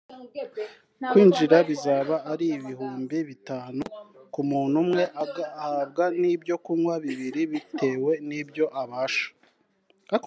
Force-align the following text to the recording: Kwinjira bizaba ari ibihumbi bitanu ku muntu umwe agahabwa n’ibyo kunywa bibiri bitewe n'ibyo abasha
Kwinjira 1.09 1.57
bizaba 1.69 2.15
ari 2.31 2.45
ibihumbi 2.57 3.17
bitanu 3.29 3.83
ku 4.33 4.41
muntu 4.49 4.75
umwe 4.83 5.03
agahabwa 5.23 6.05
n’ibyo 6.21 6.55
kunywa 6.65 6.95
bibiri 7.05 7.41
bitewe 7.53 8.11
n'ibyo 8.27 8.65
abasha 8.81 9.27